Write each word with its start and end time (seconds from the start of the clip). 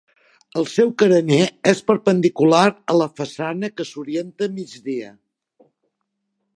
El 0.61 0.65
seu 0.75 0.87
carener 1.01 1.41
és 1.73 1.83
perpendicular 1.91 2.63
a 2.93 2.97
la 3.03 3.09
façana 3.23 3.73
que 3.77 3.89
s'orienta 3.93 4.49
a 4.51 4.57
migdia. 4.59 5.15